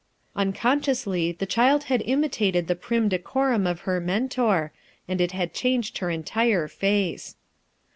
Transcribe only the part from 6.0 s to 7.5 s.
entire face.